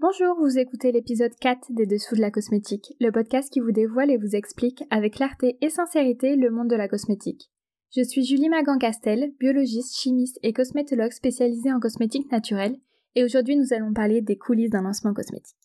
Bonjour, 0.00 0.34
vous 0.40 0.58
écoutez 0.58 0.92
l'épisode 0.92 1.34
4 1.42 1.72
des 1.72 1.84
Dessous 1.84 2.16
de 2.16 2.22
la 2.22 2.30
cosmétique, 2.30 2.94
le 3.00 3.12
podcast 3.12 3.52
qui 3.52 3.60
vous 3.60 3.70
dévoile 3.70 4.10
et 4.10 4.16
vous 4.16 4.34
explique 4.34 4.82
avec 4.88 5.16
clarté 5.16 5.58
et 5.60 5.68
sincérité 5.68 6.36
le 6.36 6.48
monde 6.48 6.70
de 6.70 6.74
la 6.74 6.88
cosmétique. 6.88 7.50
Je 7.94 8.02
suis 8.02 8.24
Julie 8.24 8.48
Magan-Castel, 8.48 9.34
biologiste, 9.38 9.94
chimiste 9.94 10.38
et 10.42 10.54
cosmétologue 10.54 11.12
spécialisée 11.12 11.70
en 11.70 11.80
cosmétique 11.80 12.32
naturelle, 12.32 12.78
et 13.14 13.24
aujourd'hui 13.24 13.58
nous 13.58 13.74
allons 13.74 13.92
parler 13.92 14.22
des 14.22 14.38
coulisses 14.38 14.70
d'un 14.70 14.80
lancement 14.80 15.12
cosmétique. 15.12 15.58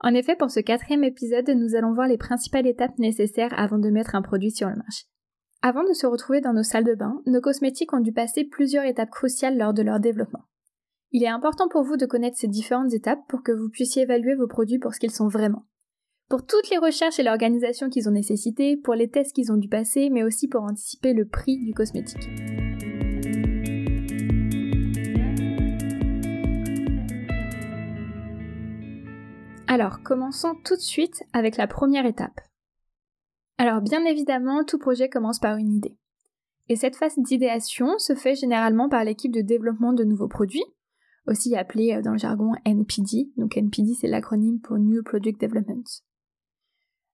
En 0.00 0.14
effet, 0.14 0.34
pour 0.34 0.50
ce 0.50 0.60
quatrième 0.60 1.04
épisode, 1.04 1.50
nous 1.50 1.74
allons 1.74 1.92
voir 1.92 2.08
les 2.08 2.16
principales 2.16 2.66
étapes 2.66 2.98
nécessaires 2.98 3.52
avant 3.54 3.78
de 3.78 3.90
mettre 3.90 4.14
un 4.14 4.22
produit 4.22 4.50
sur 4.50 4.70
le 4.70 4.76
marché. 4.76 5.04
Avant 5.60 5.84
de 5.84 5.92
se 5.92 6.06
retrouver 6.06 6.40
dans 6.40 6.54
nos 6.54 6.62
salles 6.62 6.84
de 6.84 6.94
bain, 6.94 7.20
nos 7.26 7.42
cosmétiques 7.42 7.92
ont 7.92 8.00
dû 8.00 8.14
passer 8.14 8.44
plusieurs 8.44 8.84
étapes 8.84 9.10
cruciales 9.10 9.58
lors 9.58 9.74
de 9.74 9.82
leur 9.82 10.00
développement. 10.00 10.44
Il 11.10 11.22
est 11.22 11.28
important 11.28 11.68
pour 11.68 11.84
vous 11.84 11.96
de 11.96 12.04
connaître 12.04 12.36
ces 12.36 12.48
différentes 12.48 12.92
étapes 12.92 13.26
pour 13.28 13.42
que 13.42 13.50
vous 13.50 13.70
puissiez 13.70 14.02
évaluer 14.02 14.34
vos 14.34 14.46
produits 14.46 14.78
pour 14.78 14.92
ce 14.92 15.00
qu'ils 15.00 15.10
sont 15.10 15.28
vraiment. 15.28 15.64
Pour 16.28 16.44
toutes 16.44 16.68
les 16.68 16.76
recherches 16.76 17.18
et 17.18 17.22
l'organisation 17.22 17.88
qu'ils 17.88 18.10
ont 18.10 18.12
nécessité, 18.12 18.76
pour 18.76 18.94
les 18.94 19.08
tests 19.08 19.34
qu'ils 19.34 19.50
ont 19.50 19.56
dû 19.56 19.70
passer, 19.70 20.10
mais 20.10 20.22
aussi 20.22 20.48
pour 20.48 20.64
anticiper 20.64 21.14
le 21.14 21.26
prix 21.26 21.56
du 21.56 21.72
cosmétique. 21.72 22.28
Alors, 29.66 30.02
commençons 30.02 30.56
tout 30.62 30.76
de 30.76 30.82
suite 30.82 31.22
avec 31.32 31.56
la 31.56 31.66
première 31.66 32.04
étape. 32.04 32.38
Alors, 33.56 33.80
bien 33.80 34.04
évidemment, 34.04 34.62
tout 34.62 34.78
projet 34.78 35.08
commence 35.08 35.38
par 35.38 35.56
une 35.56 35.72
idée. 35.72 35.96
Et 36.68 36.76
cette 36.76 36.96
phase 36.96 37.18
d'idéation 37.18 37.98
se 37.98 38.14
fait 38.14 38.34
généralement 38.34 38.90
par 38.90 39.04
l'équipe 39.04 39.32
de 39.32 39.40
développement 39.40 39.94
de 39.94 40.04
nouveaux 40.04 40.28
produits, 40.28 40.64
aussi 41.28 41.54
appelé 41.56 41.94
euh, 41.94 42.02
dans 42.02 42.12
le 42.12 42.18
jargon 42.18 42.52
NPD. 42.64 43.30
Donc 43.36 43.56
NPD, 43.56 43.94
c'est 43.94 44.08
l'acronyme 44.08 44.60
pour 44.60 44.78
New 44.78 45.02
Product 45.02 45.40
Development. 45.40 45.84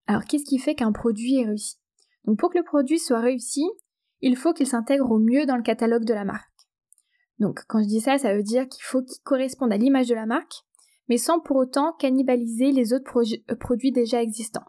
Alors, 0.07 0.25
qu'est-ce 0.25 0.45
qui 0.45 0.59
fait 0.59 0.75
qu'un 0.75 0.93
produit 0.93 1.37
est 1.37 1.47
réussi? 1.47 1.77
Donc, 2.25 2.39
pour 2.39 2.51
que 2.51 2.59
le 2.59 2.65
produit 2.65 2.99
soit 2.99 3.21
réussi, 3.21 3.65
il 4.21 4.37
faut 4.37 4.53
qu'il 4.53 4.67
s'intègre 4.67 5.11
au 5.11 5.19
mieux 5.19 5.47
dans 5.47 5.57
le 5.57 5.63
catalogue 5.63 6.05
de 6.05 6.15
la 6.15 6.25
marque. 6.25 6.51
Donc, 7.39 7.63
quand 7.69 7.83
je 7.83 7.89
dis 7.89 8.01
ça, 8.01 8.19
ça 8.19 8.35
veut 8.35 8.43
dire 8.43 8.69
qu'il 8.69 8.83
faut 8.83 9.03
qu'il 9.03 9.23
corresponde 9.23 9.73
à 9.73 9.77
l'image 9.77 10.09
de 10.09 10.15
la 10.15 10.27
marque, 10.27 10.63
mais 11.09 11.17
sans 11.17 11.41
pour 11.41 11.57
autant 11.57 11.93
cannibaliser 11.99 12.71
les 12.73 12.93
autres 12.93 13.23
euh, 13.51 13.57
produits 13.57 13.93
déjà 13.93 14.23
existants. 14.23 14.65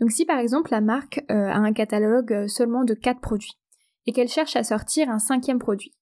Donc, 0.00 0.10
si 0.10 0.24
par 0.24 0.38
exemple 0.38 0.70
la 0.70 0.80
marque 0.80 1.24
euh, 1.30 1.48
a 1.48 1.56
un 1.56 1.72
catalogue 1.72 2.46
seulement 2.46 2.84
de 2.84 2.94
4 2.94 3.20
produits, 3.20 3.58
et 4.06 4.12
qu'elle 4.12 4.28
cherche 4.28 4.56
à 4.56 4.64
sortir 4.64 5.10
un 5.10 5.18
cinquième 5.18 5.58
produit, 5.58 5.94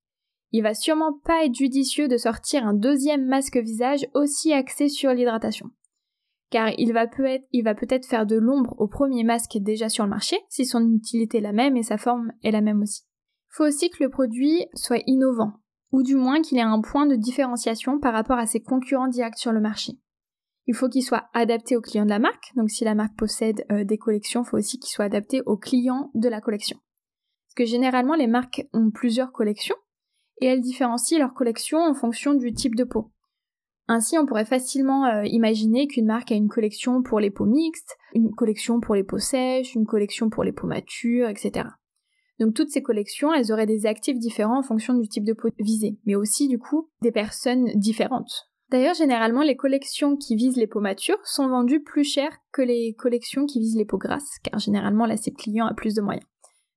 il 0.50 0.62
va 0.62 0.74
sûrement 0.74 1.12
pas 1.24 1.44
être 1.44 1.54
judicieux 1.54 2.08
de 2.08 2.16
sortir 2.16 2.66
un 2.66 2.74
deuxième 2.74 3.26
masque 3.26 3.58
visage 3.58 4.06
aussi 4.14 4.52
axé 4.52 4.88
sur 4.88 5.12
l'hydratation. 5.12 5.70
Car 6.50 6.70
il 6.78 6.92
va 6.92 7.06
peut-être 7.06 8.06
faire 8.06 8.24
de 8.24 8.36
l'ombre 8.36 8.74
au 8.78 8.88
premier 8.88 9.22
masque 9.24 9.58
déjà 9.58 9.90
sur 9.90 10.04
le 10.04 10.10
marché, 10.10 10.38
si 10.48 10.64
son 10.64 10.90
utilité 10.90 11.38
est 11.38 11.42
la 11.42 11.52
même 11.52 11.76
et 11.76 11.82
sa 11.82 11.98
forme 11.98 12.32
est 12.42 12.50
la 12.50 12.62
même 12.62 12.80
aussi. 12.80 13.02
Il 13.50 13.56
faut 13.56 13.66
aussi 13.66 13.90
que 13.90 14.02
le 14.02 14.08
produit 14.08 14.66
soit 14.74 15.02
innovant, 15.06 15.52
ou 15.92 16.02
du 16.02 16.16
moins 16.16 16.40
qu'il 16.40 16.58
ait 16.58 16.62
un 16.62 16.80
point 16.80 17.06
de 17.06 17.16
différenciation 17.16 17.98
par 17.98 18.14
rapport 18.14 18.38
à 18.38 18.46
ses 18.46 18.60
concurrents 18.60 19.08
directs 19.08 19.38
sur 19.38 19.52
le 19.52 19.60
marché. 19.60 19.92
Il 20.66 20.74
faut 20.74 20.88
qu'il 20.88 21.02
soit 21.02 21.28
adapté 21.34 21.76
aux 21.76 21.80
clients 21.80 22.04
de 22.04 22.10
la 22.10 22.18
marque, 22.18 22.52
donc 22.56 22.70
si 22.70 22.84
la 22.84 22.94
marque 22.94 23.16
possède 23.16 23.64
euh, 23.72 23.84
des 23.84 23.96
collections, 23.96 24.42
il 24.42 24.48
faut 24.48 24.58
aussi 24.58 24.78
qu'il 24.78 24.90
soit 24.90 25.06
adapté 25.06 25.42
aux 25.44 25.56
clients 25.56 26.10
de 26.14 26.28
la 26.28 26.40
collection. 26.40 26.78
Parce 27.46 27.54
que 27.56 27.64
généralement 27.64 28.14
les 28.14 28.26
marques 28.26 28.66
ont 28.74 28.90
plusieurs 28.90 29.32
collections, 29.32 29.76
et 30.40 30.46
elles 30.46 30.60
différencient 30.60 31.18
leur 31.18 31.34
collection 31.34 31.78
en 31.78 31.94
fonction 31.94 32.34
du 32.34 32.52
type 32.52 32.74
de 32.74 32.84
peau. 32.84 33.10
Ainsi, 33.88 34.18
on 34.18 34.26
pourrait 34.26 34.44
facilement 34.44 35.06
euh, 35.06 35.24
imaginer 35.24 35.86
qu'une 35.86 36.06
marque 36.06 36.30
a 36.30 36.34
une 36.34 36.48
collection 36.48 37.02
pour 37.02 37.20
les 37.20 37.30
peaux 37.30 37.46
mixtes, 37.46 37.96
une 38.14 38.34
collection 38.34 38.80
pour 38.80 38.94
les 38.94 39.04
peaux 39.04 39.18
sèches, 39.18 39.74
une 39.74 39.86
collection 39.86 40.28
pour 40.28 40.44
les 40.44 40.52
peaux 40.52 40.66
matures, 40.66 41.28
etc. 41.28 41.68
Donc 42.38 42.54
toutes 42.54 42.70
ces 42.70 42.82
collections, 42.82 43.32
elles 43.32 43.50
auraient 43.50 43.66
des 43.66 43.86
actifs 43.86 44.18
différents 44.18 44.58
en 44.58 44.62
fonction 44.62 44.94
du 44.94 45.08
type 45.08 45.24
de 45.24 45.32
peau 45.32 45.48
visée, 45.58 45.98
mais 46.04 46.14
aussi 46.14 46.48
du 46.48 46.58
coup 46.58 46.90
des 47.00 47.10
personnes 47.10 47.70
différentes. 47.74 48.48
D'ailleurs, 48.70 48.94
généralement, 48.94 49.42
les 49.42 49.56
collections 49.56 50.16
qui 50.16 50.36
visent 50.36 50.58
les 50.58 50.66
peaux 50.66 50.80
matures 50.80 51.24
sont 51.24 51.48
vendues 51.48 51.82
plus 51.82 52.04
cher 52.04 52.30
que 52.52 52.60
les 52.60 52.94
collections 52.94 53.46
qui 53.46 53.60
visent 53.60 53.76
les 53.76 53.86
peaux 53.86 53.96
grasses, 53.96 54.38
car 54.44 54.60
généralement 54.60 55.06
la 55.06 55.16
cible 55.16 55.38
client 55.38 55.66
a 55.66 55.72
plus 55.72 55.94
de 55.94 56.02
moyens. 56.02 56.26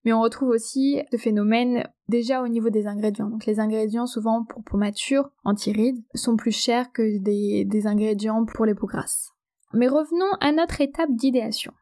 Mais 0.03 0.13
on 0.13 0.21
retrouve 0.21 0.49
aussi 0.49 0.99
ce 1.11 1.17
phénomène 1.17 1.87
déjà 2.07 2.41
au 2.41 2.47
niveau 2.47 2.69
des 2.69 2.87
ingrédients. 2.87 3.29
Donc 3.29 3.45
les 3.45 3.59
ingrédients 3.59 4.07
souvent 4.07 4.43
pour 4.43 4.63
peau 4.63 4.77
mature, 4.77 5.29
anti-rides, 5.43 6.03
sont 6.15 6.35
plus 6.35 6.51
chers 6.51 6.91
que 6.91 7.19
des, 7.19 7.87
ingrédients 7.87 8.45
pour 8.45 8.65
les 8.65 8.73
peaux 8.73 8.87
grasses. 8.87 9.31
Mais 9.73 9.87
revenons 9.87 10.33
à 10.39 10.51
notre 10.51 10.81
étape 10.81 11.11
d'idéation. 11.11 11.73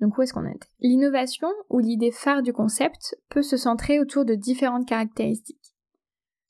Donc 0.00 0.16
où 0.16 0.22
est-ce 0.22 0.32
qu'on 0.32 0.46
est? 0.46 0.68
L'innovation 0.80 1.48
ou 1.68 1.78
l'idée 1.78 2.10
phare 2.10 2.42
du 2.42 2.52
concept 2.52 3.16
peut 3.28 3.42
se 3.42 3.56
centrer 3.56 4.00
autour 4.00 4.24
de 4.24 4.34
différentes 4.34 4.86
caractéristiques. 4.86 5.74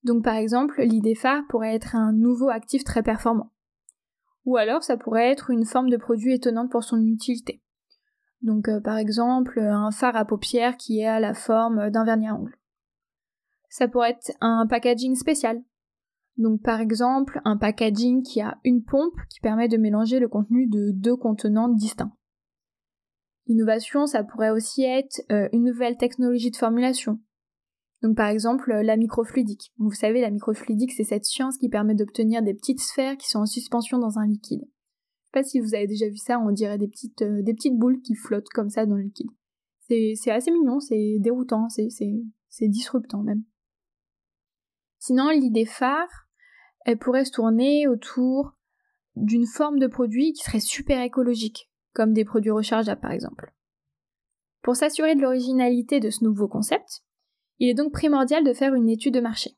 Donc 0.02 0.22
par 0.22 0.34
exemple, 0.34 0.82
l'idée 0.82 1.14
phare 1.14 1.42
pourrait 1.48 1.74
être 1.74 1.96
un 1.96 2.12
nouveau 2.12 2.50
actif 2.50 2.84
très 2.84 3.02
performant. 3.02 3.50
Ou 4.44 4.58
alors 4.58 4.82
ça 4.82 4.98
pourrait 4.98 5.30
être 5.30 5.50
une 5.50 5.64
forme 5.64 5.88
de 5.88 5.96
produit 5.96 6.34
étonnante 6.34 6.70
pour 6.70 6.84
son 6.84 7.00
utilité. 7.00 7.62
Donc 8.44 8.68
euh, 8.68 8.78
par 8.78 8.98
exemple 8.98 9.58
un 9.58 9.90
phare 9.90 10.16
à 10.16 10.26
paupières 10.26 10.76
qui 10.76 11.02
à 11.02 11.18
la 11.18 11.32
forme 11.32 11.90
d'un 11.90 12.04
vernis 12.04 12.28
à 12.28 12.34
ongles. 12.34 12.56
Ça 13.70 13.88
pourrait 13.88 14.10
être 14.10 14.32
un 14.40 14.66
packaging 14.66 15.16
spécial. 15.16 15.62
Donc 16.36 16.62
par 16.62 16.80
exemple 16.80 17.40
un 17.46 17.56
packaging 17.56 18.22
qui 18.22 18.42
a 18.42 18.58
une 18.62 18.84
pompe 18.84 19.16
qui 19.30 19.40
permet 19.40 19.68
de 19.68 19.78
mélanger 19.78 20.20
le 20.20 20.28
contenu 20.28 20.66
de 20.68 20.90
deux 20.92 21.16
contenants 21.16 21.68
distincts. 21.68 22.12
L'innovation, 23.46 24.06
ça 24.06 24.22
pourrait 24.24 24.50
aussi 24.50 24.84
être 24.84 25.22
euh, 25.32 25.48
une 25.52 25.64
nouvelle 25.64 25.96
technologie 25.96 26.50
de 26.50 26.56
formulation. 26.56 27.20
Donc 28.02 28.14
par 28.14 28.28
exemple 28.28 28.74
la 28.74 28.98
microfluidique. 28.98 29.72
Vous 29.78 29.92
savez, 29.92 30.20
la 30.20 30.30
microfluidique, 30.30 30.92
c'est 30.92 31.04
cette 31.04 31.24
science 31.24 31.56
qui 31.56 31.70
permet 31.70 31.94
d'obtenir 31.94 32.42
des 32.42 32.52
petites 32.52 32.80
sphères 32.80 33.16
qui 33.16 33.28
sont 33.28 33.40
en 33.40 33.46
suspension 33.46 33.98
dans 33.98 34.18
un 34.18 34.26
liquide 34.26 34.68
sais 35.34 35.40
pas 35.40 35.48
si 35.48 35.60
vous 35.60 35.74
avez 35.74 35.86
déjà 35.86 36.08
vu 36.08 36.16
ça, 36.16 36.38
on 36.38 36.50
dirait 36.50 36.78
des 36.78 36.88
petites, 36.88 37.22
euh, 37.22 37.42
des 37.42 37.54
petites 37.54 37.76
boules 37.76 38.00
qui 38.00 38.14
flottent 38.14 38.48
comme 38.50 38.70
ça 38.70 38.86
dans 38.86 38.96
le 38.96 39.02
liquide. 39.02 39.30
C'est 39.86 40.30
assez 40.30 40.50
mignon, 40.50 40.80
c'est 40.80 41.18
déroutant, 41.18 41.68
c'est 41.68 42.68
disruptant 42.68 43.22
même. 43.22 43.44
Sinon, 44.98 45.28
l'idée 45.28 45.66
phare, 45.66 46.08
elle 46.86 46.98
pourrait 46.98 47.26
se 47.26 47.32
tourner 47.32 47.86
autour 47.86 48.56
d'une 49.14 49.46
forme 49.46 49.78
de 49.78 49.86
produit 49.86 50.32
qui 50.32 50.42
serait 50.42 50.60
super 50.60 51.02
écologique, 51.02 51.70
comme 51.92 52.14
des 52.14 52.24
produits 52.24 52.50
rechargeables 52.50 53.00
par 53.00 53.12
exemple. 53.12 53.52
Pour 54.62 54.76
s'assurer 54.76 55.14
de 55.14 55.20
l'originalité 55.20 56.00
de 56.00 56.08
ce 56.08 56.24
nouveau 56.24 56.48
concept, 56.48 57.02
il 57.58 57.68
est 57.68 57.74
donc 57.74 57.92
primordial 57.92 58.42
de 58.42 58.54
faire 58.54 58.74
une 58.74 58.88
étude 58.88 59.14
de 59.14 59.20
marché, 59.20 59.50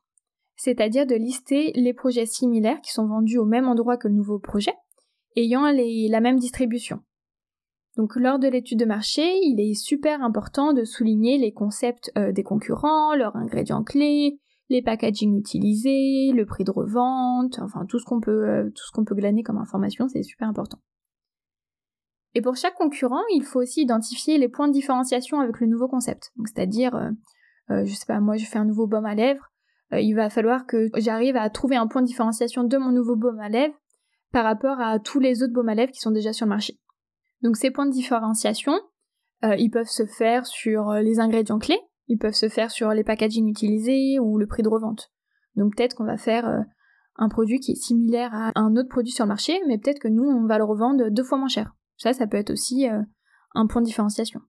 c'est-à-dire 0.57 1.07
de 1.07 1.15
lister 1.15 1.71
les 1.73 1.93
projets 1.93 2.25
similaires 2.25 2.81
qui 2.81 2.91
sont 2.91 3.07
vendus 3.07 3.37
au 3.37 3.45
même 3.45 3.69
endroit 3.69 3.95
que 3.95 4.09
le 4.09 4.13
nouveau 4.13 4.39
projet, 4.39 4.73
ayant 5.37 5.63
la 5.71 6.19
même 6.19 6.39
distribution. 6.39 6.99
Donc 7.95 8.15
lors 8.15 8.37
de 8.37 8.47
l'étude 8.47 8.79
de 8.79 8.85
marché, 8.85 9.39
il 9.41 9.59
est 9.59 9.73
super 9.73 10.21
important 10.21 10.73
de 10.73 10.83
souligner 10.83 11.37
les 11.37 11.51
concepts 11.51 12.11
euh, 12.17 12.31
des 12.31 12.43
concurrents, 12.43 13.15
leurs 13.15 13.35
ingrédients 13.35 13.83
clés, 13.83 14.39
les 14.69 14.81
packaging 14.83 15.37
utilisés, 15.37 16.31
le 16.31 16.45
prix 16.45 16.63
de 16.63 16.71
revente, 16.71 17.59
enfin 17.59 17.85
tout 17.87 17.97
ce 17.97 18.05
qu'on 18.05 18.19
peut, 18.19 18.47
euh, 18.47 18.65
tout 18.65 18.83
ce 18.85 18.91
qu'on 18.91 19.03
peut 19.03 19.15
glaner 19.15 19.41
comme 19.41 19.57
information, 19.57 20.07
c'est 20.09 20.21
super 20.21 20.47
important. 20.47 20.77
Et 22.35 22.41
pour 22.41 22.55
chaque 22.55 22.75
concurrent, 22.75 23.23
il 23.33 23.43
faut 23.43 23.61
aussi 23.61 23.81
identifier 23.81 24.37
les 24.37 24.47
points 24.47 24.67
de 24.67 24.73
différenciation 24.73 25.39
avec 25.39 25.59
le 25.59 25.65
nouveau 25.65 25.87
concept. 25.87 26.31
c'est-à-dire, 26.45 26.95
euh, 26.95 27.83
je 27.83 27.93
sais 27.93 28.05
pas, 28.05 28.19
moi 28.19 28.37
je 28.37 28.45
fais 28.45 28.59
un 28.59 28.65
nouveau 28.65 28.85
baume 28.85 29.05
à 29.05 29.15
lèvres, 29.15 29.51
il 29.91 30.13
va 30.13 30.29
falloir 30.29 30.67
que 30.67 30.89
j'arrive 30.97 31.37
à 31.37 31.49
trouver 31.49 31.77
un 31.77 31.87
point 31.87 32.01
de 32.01 32.07
différenciation 32.07 32.63
de 32.63 32.77
mon 32.77 32.91
nouveau 32.91 33.15
baume 33.15 33.39
à 33.39 33.49
lèvres 33.49 33.73
par 34.31 34.43
rapport 34.43 34.79
à 34.79 34.99
tous 34.99 35.19
les 35.19 35.43
autres 35.43 35.53
baumes 35.53 35.69
à 35.69 35.75
lèvres 35.75 35.91
qui 35.91 35.99
sont 35.99 36.11
déjà 36.11 36.33
sur 36.33 36.45
le 36.45 36.51
marché. 36.51 36.79
Donc 37.41 37.57
ces 37.57 37.71
points 37.71 37.85
de 37.85 37.91
différenciation, 37.91 38.73
euh, 39.43 39.55
ils 39.57 39.69
peuvent 39.69 39.89
se 39.89 40.05
faire 40.05 40.45
sur 40.45 40.89
euh, 40.89 41.01
les 41.01 41.19
ingrédients 41.19 41.59
clés, 41.59 41.79
ils 42.07 42.17
peuvent 42.17 42.33
se 42.33 42.49
faire 42.49 42.71
sur 42.71 42.89
les 42.91 43.03
packaging 43.03 43.47
utilisés 43.47 44.19
ou 44.19 44.37
le 44.37 44.47
prix 44.47 44.63
de 44.63 44.69
revente. 44.69 45.11
Donc 45.55 45.75
peut-être 45.75 45.95
qu'on 45.95 46.05
va 46.05 46.17
faire 46.17 46.47
euh, 46.47 46.61
un 47.15 47.29
produit 47.29 47.59
qui 47.59 47.71
est 47.71 47.75
similaire 47.75 48.33
à 48.33 48.51
un 48.55 48.75
autre 48.75 48.89
produit 48.89 49.11
sur 49.11 49.25
le 49.25 49.29
marché, 49.29 49.59
mais 49.67 49.77
peut-être 49.77 49.99
que 49.99 50.07
nous, 50.07 50.23
on 50.23 50.45
va 50.45 50.57
le 50.57 50.63
revendre 50.63 51.09
deux 51.09 51.23
fois 51.23 51.37
moins 51.37 51.47
cher. 51.47 51.75
Ça, 51.97 52.13
ça 52.13 52.27
peut 52.27 52.37
être 52.37 52.51
aussi 52.51 52.85
un 53.55 53.65
point 53.65 53.81
de 53.81 53.87
différenciation. 53.87 54.39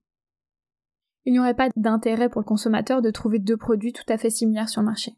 Il 1.25 1.33
n'y 1.33 1.39
aurait 1.39 1.55
pas 1.55 1.69
d'intérêt 1.75 2.29
pour 2.29 2.41
le 2.41 2.45
consommateur 2.45 3.01
de 3.01 3.09
trouver 3.09 3.39
deux 3.39 3.57
produits 3.57 3.91
tout 3.91 4.03
à 4.07 4.19
fait 4.19 4.29
similaires 4.29 4.69
sur 4.69 4.81
le 4.81 4.85
marché. 4.85 5.13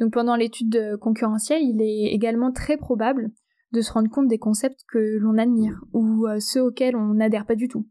Donc 0.00 0.12
pendant 0.12 0.34
l'étude 0.34 0.96
concurrentielle, 1.00 1.62
il 1.62 1.80
est 1.80 2.12
également 2.12 2.50
très 2.50 2.76
probable 2.76 3.30
de 3.72 3.80
se 3.80 3.92
rendre 3.92 4.10
compte 4.10 4.28
des 4.28 4.38
concepts 4.38 4.80
que 4.88 5.18
l'on 5.18 5.38
admire 5.38 5.80
ou 5.92 6.26
euh, 6.26 6.40
ceux 6.40 6.62
auxquels 6.62 6.96
on 6.96 7.14
n'adhère 7.14 7.46
pas 7.46 7.54
du 7.54 7.68
tout. 7.68 7.86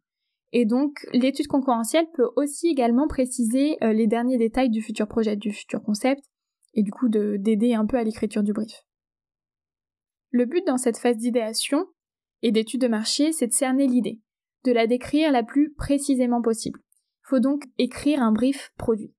Et 0.52 0.66
donc 0.66 1.08
l'étude 1.14 1.48
concurrentielle 1.48 2.08
peut 2.14 2.30
aussi 2.36 2.68
également 2.68 3.08
préciser 3.08 3.78
euh, 3.84 3.94
les 3.94 4.08
derniers 4.08 4.38
détails 4.38 4.70
du 4.70 4.82
futur 4.82 5.08
projet, 5.08 5.36
du 5.36 5.52
futur 5.52 5.82
concept, 5.82 6.24
et 6.74 6.84
du 6.84 6.92
coup 6.92 7.10
d'aider 7.10 7.74
un 7.74 7.86
peu 7.86 7.98
à 7.98 8.04
l'écriture 8.04 8.44
du 8.44 8.54
brief. 8.54 8.86
Le 10.32 10.46
but 10.46 10.66
dans 10.66 10.78
cette 10.78 10.98
phase 10.98 11.18
d'idéation 11.18 11.86
et 12.42 12.52
d'étude 12.52 12.82
de 12.82 12.88
marché, 12.88 13.32
c'est 13.32 13.48
de 13.48 13.54
cerner 13.54 13.88
l'idée, 13.88 14.22
de 14.66 14.72
la 14.72 14.88
décrire 14.88 15.32
la 15.32 15.44
plus 15.44 15.74
précisément 15.74 16.42
possible. 16.42 16.80
Il 17.24 17.30
faut 17.30 17.40
donc 17.40 17.64
écrire 17.78 18.22
un 18.22 18.32
brief 18.32 18.72
produit. 18.78 19.14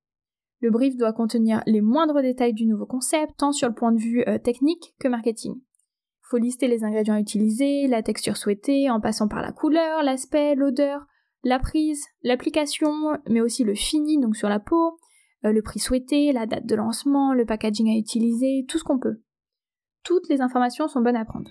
Le 0.61 0.71
brief 0.71 0.97
doit 0.97 1.13
contenir 1.13 1.63
les 1.67 1.81
moindres 1.81 2.21
détails 2.21 2.53
du 2.53 2.67
nouveau 2.67 2.87
concept, 2.87 3.33
tant 3.39 3.53
sur 3.53 3.69
le 3.69 3.75
point 3.75 3.93
de 3.93 4.01
vue 4.01 4.23
euh, 4.29 4.39
technique 4.39 4.95
que 5.01 5.09
marketing. 5.09 5.55
Faut 6.31 6.39
lister 6.39 6.69
les 6.69 6.85
ingrédients 6.85 7.17
utilisés, 7.17 7.89
la 7.89 8.05
texture 8.05 8.37
souhaitée, 8.37 8.89
en 8.89 9.01
passant 9.01 9.27
par 9.27 9.43
la 9.43 9.51
couleur, 9.51 10.05
l'aspect, 10.05 10.55
l'odeur, 10.55 11.05
la 11.43 11.59
prise, 11.59 12.05
l'application, 12.23 13.19
mais 13.29 13.41
aussi 13.41 13.65
le 13.65 13.75
fini, 13.75 14.17
donc 14.21 14.37
sur 14.37 14.49
la 14.49 14.61
peau, 14.61 14.97
euh, 15.45 15.51
le 15.51 15.61
prix 15.61 15.81
souhaité, 15.81 16.31
la 16.31 16.47
date 16.47 16.67
de 16.67 16.77
lancement, 16.77 17.35
le 17.35 17.45
packaging 17.45 17.91
à 17.91 17.99
utiliser, 17.99 18.65
tout 18.69 18.79
ce 18.79 18.85
qu'on 18.85 19.01
peut. 19.01 19.21
Toutes 20.05 20.29
les 20.29 20.41
informations 20.41 20.87
sont 20.87 21.01
bonnes 21.01 21.17
à 21.17 21.25
prendre. 21.25 21.51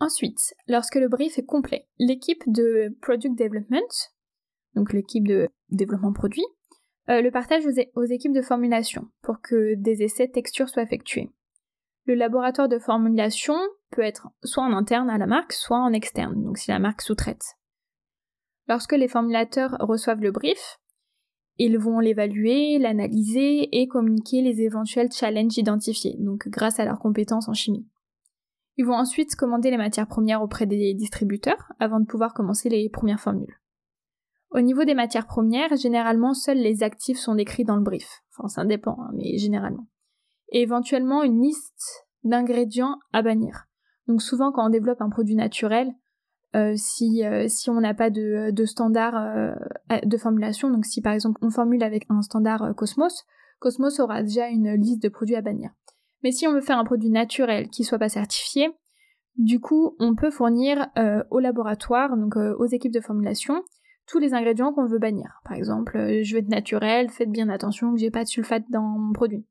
Ensuite, 0.00 0.56
lorsque 0.66 0.96
le 0.96 1.08
brief 1.08 1.38
est 1.38 1.44
complet, 1.44 1.86
l'équipe 2.00 2.42
de 2.48 2.92
Product 3.02 3.38
Development, 3.38 4.10
donc 4.74 4.92
l'équipe 4.92 5.28
de 5.28 5.48
développement 5.70 6.12
produit, 6.12 6.46
euh, 7.08 7.22
le 7.22 7.30
partage 7.30 7.62
aux, 7.94 8.04
équipes 8.04 8.32
de 8.32 8.42
formulation 8.42 9.06
pour 9.22 9.40
que 9.40 9.76
des 9.76 10.02
essais 10.02 10.26
de 10.26 10.32
texture 10.32 10.68
soient 10.68 10.82
effectués. 10.82 11.30
Le 12.04 12.14
laboratoire 12.14 12.68
de 12.68 12.78
formulation 12.78 13.54
peut 13.90 14.02
être 14.02 14.28
soit 14.42 14.64
en 14.64 14.72
interne 14.72 15.10
à 15.10 15.18
la 15.18 15.26
marque, 15.26 15.52
soit 15.52 15.78
en 15.78 15.92
externe, 15.92 16.42
donc 16.42 16.58
si 16.58 16.70
la 16.70 16.78
marque 16.78 17.02
sous-traite. 17.02 17.56
Lorsque 18.68 18.92
les 18.92 19.08
formulateurs 19.08 19.76
reçoivent 19.80 20.20
le 20.20 20.32
brief, 20.32 20.78
ils 21.58 21.78
vont 21.78 22.00
l'évaluer, 22.00 22.78
l'analyser 22.78 23.68
et 23.80 23.86
communiquer 23.86 24.40
les 24.40 24.62
éventuels 24.62 25.12
challenges 25.12 25.58
identifiés, 25.58 26.16
donc 26.18 26.48
grâce 26.48 26.80
à 26.80 26.84
leurs 26.84 26.98
compétences 26.98 27.48
en 27.48 27.54
chimie. 27.54 27.86
Ils 28.78 28.86
vont 28.86 28.94
ensuite 28.94 29.36
commander 29.36 29.70
les 29.70 29.76
matières 29.76 30.08
premières 30.08 30.42
auprès 30.42 30.66
des 30.66 30.94
distributeurs 30.94 31.72
avant 31.78 32.00
de 32.00 32.06
pouvoir 32.06 32.32
commencer 32.32 32.68
les 32.68 32.88
premières 32.88 33.20
formules. 33.20 33.60
Au 34.50 34.60
niveau 34.60 34.84
des 34.84 34.94
matières 34.94 35.26
premières, 35.26 35.76
généralement 35.76 36.34
seuls 36.34 36.58
les 36.58 36.82
actifs 36.82 37.18
sont 37.18 37.34
décrits 37.34 37.64
dans 37.64 37.76
le 37.76 37.82
brief. 37.82 38.22
Enfin, 38.30 38.48
ça 38.48 38.64
dépend, 38.64 38.98
hein, 39.00 39.10
mais 39.14 39.36
généralement. 39.36 39.86
Et 40.52 40.62
éventuellement 40.62 41.24
une 41.24 41.42
liste 41.42 42.06
d'ingrédients 42.24 42.98
à 43.12 43.22
bannir. 43.22 43.64
Donc 44.06 44.22
souvent 44.22 44.52
quand 44.52 44.66
on 44.66 44.70
développe 44.70 45.00
un 45.00 45.10
produit 45.10 45.34
naturel, 45.34 45.92
euh, 46.54 46.74
si, 46.76 47.24
euh, 47.24 47.46
si 47.48 47.70
on 47.70 47.80
n'a 47.80 47.94
pas 47.94 48.10
de, 48.10 48.52
standard 48.66 49.16
euh, 49.16 49.54
de 50.04 50.16
formulation, 50.18 50.70
donc 50.70 50.84
si 50.84 51.00
par 51.00 51.14
exemple 51.14 51.38
on 51.42 51.50
formule 51.50 51.82
avec 51.82 52.04
un 52.10 52.20
standard 52.20 52.74
Cosmos, 52.76 53.24
Cosmos 53.58 54.00
aura 54.00 54.22
déjà 54.22 54.48
une 54.48 54.74
liste 54.74 55.02
de 55.02 55.08
produits 55.08 55.36
à 55.36 55.40
bannir. 55.40 55.70
Mais 56.22 56.30
si 56.30 56.46
on 56.46 56.52
veut 56.52 56.60
faire 56.60 56.78
un 56.78 56.84
produit 56.84 57.10
naturel 57.10 57.68
qui 57.68 57.84
soit 57.84 57.98
pas 57.98 58.10
certifié, 58.10 58.70
du 59.36 59.60
coup 59.60 59.96
on 59.98 60.14
peut 60.14 60.30
fournir 60.30 60.88
au 61.30 61.38
laboratoire, 61.38 62.16
donc 62.16 62.36
aux 62.36 62.66
équipes 62.66 62.92
de 62.92 63.00
formulation, 63.00 63.62
tous 64.06 64.18
les 64.18 64.34
ingrédients 64.34 64.72
qu'on 64.72 64.86
veut 64.86 64.98
bannir. 64.98 65.40
Par 65.44 65.56
exemple, 65.56 66.22
je 66.22 66.34
veux 66.34 66.40
être 66.40 66.48
naturel, 66.48 67.08
faites 67.08 67.30
bien 67.30 67.48
attention 67.48 67.92
que 67.92 67.98
j'ai 67.98 68.10
pas 68.10 68.24
de 68.24 68.28
sulfate 68.28 68.64
dans 68.68 68.82
mon 68.82 69.12
produit. 69.12 69.46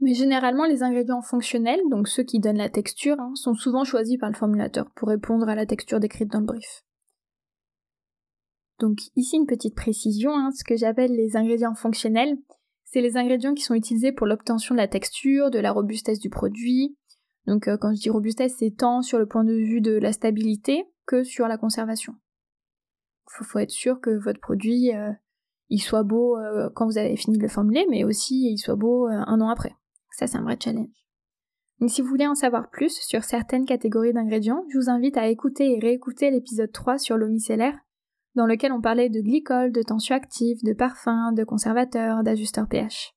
Mais 0.00 0.14
généralement, 0.14 0.64
les 0.64 0.82
ingrédients 0.82 1.20
fonctionnels, 1.20 1.80
donc 1.90 2.08
ceux 2.08 2.22
qui 2.22 2.40
donnent 2.40 2.56
la 2.56 2.70
texture, 2.70 3.20
hein, 3.20 3.32
sont 3.34 3.54
souvent 3.54 3.84
choisis 3.84 4.18
par 4.18 4.30
le 4.30 4.36
formulateur 4.36 4.90
pour 4.96 5.08
répondre 5.08 5.48
à 5.48 5.54
la 5.54 5.66
texture 5.66 6.00
décrite 6.00 6.30
dans 6.30 6.40
le 6.40 6.46
brief. 6.46 6.84
Donc 8.78 8.98
ici 9.14 9.36
une 9.36 9.46
petite 9.46 9.74
précision, 9.74 10.34
hein, 10.34 10.50
ce 10.52 10.64
que 10.64 10.76
j'appelle 10.76 11.14
les 11.14 11.36
ingrédients 11.36 11.74
fonctionnels, 11.74 12.38
c'est 12.84 13.02
les 13.02 13.18
ingrédients 13.18 13.54
qui 13.54 13.62
sont 13.62 13.74
utilisés 13.74 14.10
pour 14.10 14.26
l'obtention 14.26 14.74
de 14.74 14.80
la 14.80 14.88
texture, 14.88 15.50
de 15.50 15.58
la 15.58 15.70
robustesse 15.70 16.18
du 16.18 16.30
produit. 16.30 16.96
Donc 17.46 17.68
euh, 17.68 17.76
quand 17.76 17.94
je 17.94 18.00
dis 18.00 18.10
robustesse, 18.10 18.54
c'est 18.58 18.74
tant 18.76 19.02
sur 19.02 19.18
le 19.18 19.26
point 19.26 19.44
de 19.44 19.52
vue 19.52 19.82
de 19.82 19.92
la 19.92 20.12
stabilité 20.12 20.86
que 21.06 21.24
sur 21.24 21.46
la 21.46 21.58
conservation 21.58 22.14
faut, 23.30 23.44
faut 23.44 23.58
être 23.58 23.70
sûr 23.70 24.00
que 24.00 24.10
votre 24.10 24.40
produit 24.40 24.94
euh, 24.94 25.12
il 25.68 25.78
soit 25.78 26.02
beau 26.02 26.36
euh, 26.36 26.68
quand 26.74 26.86
vous 26.86 26.98
avez 26.98 27.16
fini 27.16 27.38
de 27.38 27.42
le 27.42 27.48
formuler, 27.48 27.86
mais 27.88 28.02
aussi 28.02 28.50
il 28.52 28.58
soit 28.58 28.74
beau 28.74 29.06
un 29.06 29.40
an 29.40 29.48
après. 29.48 29.76
Ça, 30.20 30.26
c'est 30.26 30.36
un 30.36 30.42
vrai 30.42 30.58
challenge. 30.62 31.06
Donc 31.80 31.88
si 31.88 32.02
vous 32.02 32.08
voulez 32.08 32.26
en 32.26 32.34
savoir 32.34 32.68
plus 32.68 32.92
sur 33.00 33.24
certaines 33.24 33.64
catégories 33.64 34.12
d'ingrédients, 34.12 34.66
je 34.68 34.76
vous 34.76 34.90
invite 34.90 35.16
à 35.16 35.28
écouter 35.28 35.72
et 35.72 35.80
réécouter 35.80 36.30
l'épisode 36.30 36.70
3 36.70 36.98
sur 36.98 37.16
l'eau 37.16 37.28
micellaire, 37.28 37.78
dans 38.34 38.44
lequel 38.44 38.70
on 38.70 38.82
parlait 38.82 39.08
de 39.08 39.22
glycol, 39.22 39.72
de 39.72 39.80
tensioactifs, 39.80 40.62
de 40.62 40.74
parfums, 40.74 41.32
de 41.34 41.42
conservateurs, 41.42 42.22
d'ajusteurs 42.22 42.68
pH. 42.68 43.14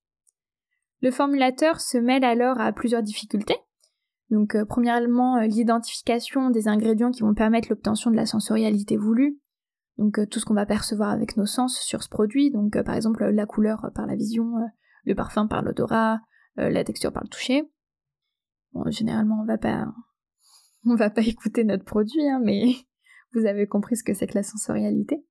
Le 1.01 1.11
formulateur 1.11 1.81
se 1.81 1.97
mêle 1.97 2.23
alors 2.23 2.61
à 2.61 2.71
plusieurs 2.71 3.03
difficultés. 3.03 3.57
Donc 4.29 4.55
premièrement, 4.69 5.41
l'identification 5.41 6.51
des 6.51 6.69
ingrédients 6.69 7.11
qui 7.11 7.23
vont 7.23 7.33
permettre 7.33 7.67
l'obtention 7.69 8.11
de 8.11 8.15
la 8.15 8.25
sensorialité 8.25 8.95
voulue, 8.95 9.41
donc 9.97 10.19
euh, 10.19 10.25
tout 10.25 10.39
ce 10.39 10.45
qu'on 10.45 10.53
va 10.53 10.65
percevoir 10.65 11.09
avec 11.09 11.35
nos 11.35 11.45
sens 11.45 11.77
sur 11.81 12.01
ce 12.01 12.07
produit, 12.07 12.49
donc 12.49 12.77
euh, 12.77 12.83
par 12.83 12.95
exemple 12.95 13.25
la 13.25 13.45
couleur 13.45 13.91
par 13.93 14.07
la 14.07 14.15
vision, 14.15 14.57
euh, 14.57 14.67
le 15.03 15.15
parfum 15.15 15.47
par 15.47 15.61
l'odorat, 15.63 16.21
la 16.55 16.83
texture 16.83 17.11
par 17.11 17.23
le 17.23 17.29
toucher. 17.29 17.63
Généralement 18.87 19.41
on 19.41 19.45
va 19.45 19.57
pas 19.57 19.87
on 20.85 20.95
va 20.95 21.09
pas 21.09 21.21
écouter 21.21 21.63
notre 21.63 21.85
produit, 21.85 22.27
hein, 22.27 22.41
mais 22.43 22.73
vous 23.33 23.45
avez 23.45 23.67
compris 23.67 23.95
ce 23.95 24.03
que 24.03 24.13
c'est 24.13 24.27
que 24.27 24.35
la 24.35 24.43
sensorialité. 24.43 25.25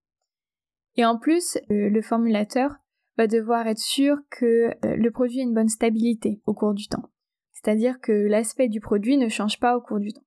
Et 0.97 1.05
en 1.05 1.19
plus, 1.19 1.59
le 1.71 2.03
formulateur 2.03 2.77
va 3.17 3.27
devoir 3.27 3.67
être 3.67 3.79
sûr 3.79 4.19
que 4.31 4.73
le 4.83 5.11
produit 5.11 5.41
a 5.41 5.43
une 5.43 5.55
bonne 5.55 5.69
stabilité 5.69 6.43
au 6.45 6.53
cours 6.53 6.75
du 6.75 6.87
temps. 6.87 7.11
C'est-à-dire 7.53 8.01
que 8.01 8.13
l'aspect 8.13 8.69
du 8.69 8.81
produit 8.81 9.17
ne 9.17 9.29
change 9.29 9.61
pas 9.61 9.77
au 9.77 9.81
cours 9.81 10.01
du 10.01 10.13
temps. 10.13 10.25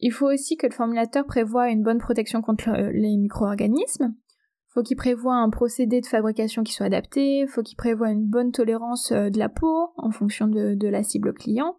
Il 0.00 0.10
faut 0.10 0.26
aussi 0.26 0.56
que 0.56 0.66
le 0.66 0.72
formulateur 0.72 1.24
prévoie 1.24 1.70
une 1.70 1.84
bonne 1.84 2.00
protection 2.00 2.42
contre 2.42 2.70
euh, 2.70 2.90
les 2.92 3.16
micro-organismes. 3.16 4.14
Faut 4.72 4.82
qu'il 4.82 4.96
prévoie 4.96 5.34
un 5.34 5.50
procédé 5.50 6.00
de 6.00 6.06
fabrication 6.06 6.62
qui 6.62 6.72
soit 6.72 6.86
adapté. 6.86 7.46
Faut 7.46 7.62
qu'il 7.62 7.76
prévoie 7.76 8.10
une 8.10 8.26
bonne 8.26 8.52
tolérance 8.52 9.12
euh, 9.12 9.28
de 9.28 9.38
la 9.38 9.50
peau 9.50 9.90
en 9.96 10.10
fonction 10.10 10.46
de, 10.46 10.88
la 10.88 11.02
cible 11.02 11.34
client. 11.34 11.76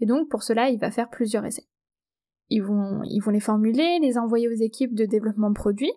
Et 0.00 0.06
donc 0.06 0.28
pour 0.28 0.42
cela, 0.42 0.70
il 0.70 0.80
va 0.80 0.90
faire 0.90 1.08
plusieurs 1.08 1.44
essais. 1.44 1.68
Ils 2.50 2.62
vont, 2.62 3.00
les 3.02 3.40
formuler, 3.40 4.00
les 4.00 4.18
envoyer 4.18 4.48
aux 4.48 4.60
équipes 4.60 4.94
de 4.94 5.06
développement 5.06 5.50
de 5.50 5.54
produits 5.54 5.92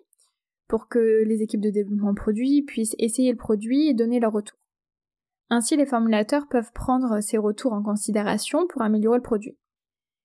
pour 0.68 0.88
que 0.88 1.24
les 1.24 1.42
équipes 1.42 1.60
de 1.60 1.70
développement 1.70 2.12
de 2.12 2.18
produits 2.18 2.62
puissent 2.62 2.94
essayer 2.98 3.32
le 3.32 3.36
produit 3.36 3.88
et 3.88 3.94
donner 3.94 4.20
leur 4.20 4.32
retour. 4.32 4.58
Ainsi, 5.50 5.76
les 5.76 5.86
formulateurs 5.86 6.46
peuvent 6.48 6.72
prendre 6.72 7.20
ces 7.20 7.38
retours 7.38 7.72
en 7.72 7.82
considération 7.82 8.66
pour 8.68 8.82
améliorer 8.82 9.18
le 9.18 9.22
produit. 9.22 9.58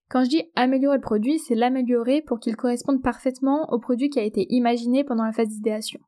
Quand 0.10 0.24
je 0.24 0.30
dis 0.30 0.44
améliorer 0.56 0.98
le 0.98 1.02
produit, 1.02 1.40
c'est 1.40 1.56
l'améliorer 1.56 2.22
pour 2.22 2.40
qu'il 2.40 2.56
corresponde 2.56 3.02
parfaitement 3.02 3.68
au 3.72 3.80
produit 3.80 4.10
qui 4.10 4.20
a 4.20 4.24
été 4.24 4.46
imaginé 4.50 5.04
pendant 5.04 5.26
la 5.26 5.32
phase 5.32 5.48
d'idéation. 5.48 6.00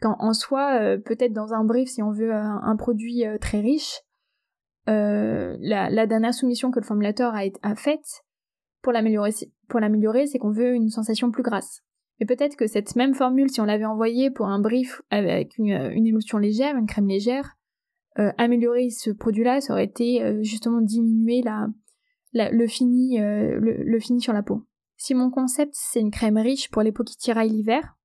Quand 0.00 0.16
en 0.18 0.32
soi, 0.32 0.78
euh, 0.80 0.98
peut-être 0.98 1.32
dans 1.32 1.54
un 1.54 1.64
brief, 1.64 1.88
si 1.88 2.02
on 2.02 2.12
veut 2.12 2.32
un, 2.32 2.76
produit 2.76 3.26
euh, 3.26 3.38
très 3.38 3.60
riche, 3.60 4.00
euh, 4.88 5.56
la, 5.60 6.06
dernière 6.06 6.34
soumission 6.34 6.70
que 6.70 6.78
le 6.78 6.84
formulateur 6.84 7.34
a, 7.34 7.74
faite 7.74 8.22
pour 8.82 8.92
l'améliorer, 8.92 10.26
c'est 10.26 10.38
qu'on 10.38 10.52
veut 10.52 10.74
une 10.74 10.90
sensation 10.90 11.30
plus 11.30 11.42
grasse. 11.42 11.82
Mais 12.20 12.26
peut-être 12.26 12.56
que 12.56 12.66
cette 12.66 12.94
même 12.94 13.14
formule, 13.14 13.50
si 13.50 13.60
on 13.60 13.64
l'avait 13.64 13.84
envoyée 13.84 14.30
pour 14.30 14.46
un 14.46 14.60
brief 14.60 15.02
avec 15.10 15.58
une, 15.58 15.72
une 15.92 16.18
légère, 16.40 16.76
une 16.76 16.86
crème 16.86 17.08
légère, 17.08 17.56
améliorer 18.38 18.88
ce 18.88 19.10
produit-là, 19.10 19.60
ça 19.60 19.74
aurait 19.74 19.84
été 19.84 20.42
justement 20.42 20.80
diminuer 20.80 21.42
la, 21.42 21.66
le, 22.36 22.66
fini, 22.66 23.20
euh, 23.20 23.58
le, 23.60 23.98
fini 23.98 24.20
sur 24.20 24.32
la 24.32 24.42
peau. 24.42 24.62
Si 24.96 25.14
mon 25.14 25.30
concept 25.30 25.74
c'est 25.74 26.00
une 26.00 26.10
crème 26.10 26.38
riche 26.38 26.70
pour 26.70 26.82
les 26.82 26.92
peaux 26.92 27.04
qui 27.04 27.16
tiraillent 27.16 27.50
l'hiver, 27.50 27.96